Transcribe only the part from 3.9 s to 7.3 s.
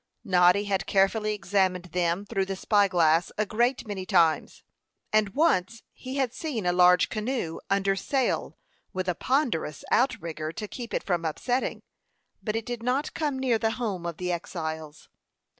times; and once he had seen a large